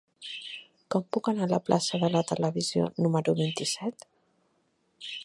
Com 0.95 1.03
puc 1.17 1.29
anar 1.31 1.43
a 1.47 1.51
la 1.51 1.59
plaça 1.67 1.99
de 2.05 2.09
la 2.15 2.23
Televisió 2.33 2.87
número 3.07 3.37
vint-i-set? 3.43 4.11